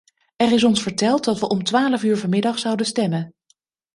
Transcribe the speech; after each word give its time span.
Er 0.35 0.51
is 0.51 0.63
ons 0.63 0.81
verteld 0.81 1.23
dat 1.23 1.39
we 1.39 1.47
om 1.49 1.63
twaalf 1.63 2.03
uur 2.03 2.17
vanmiddag 2.17 2.59
zouden 2.59 2.85
stemmen. 2.85 3.33